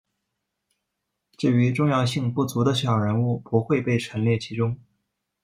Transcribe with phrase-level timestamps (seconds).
[1.37, 4.79] 至于重要性不足的小人物不会被陈列其中。